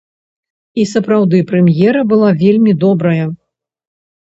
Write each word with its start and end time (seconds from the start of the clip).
І 0.83 0.85
сапраўды 0.93 1.43
прэм'ера 1.53 2.01
была 2.15 2.29
вельмі 2.43 2.77
добрая. 2.89 3.25